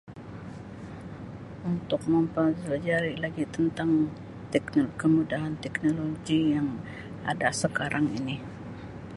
[1.73, 3.91] Untuk mempelajari lagi tentang
[4.51, 6.69] tekno kemudahan teknologi yang
[7.31, 8.37] ada sekarang ini.